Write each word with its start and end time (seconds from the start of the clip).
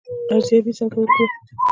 ارزیابي 0.35 0.71
څنګه 0.79 0.95
وکړو؟ 0.99 1.25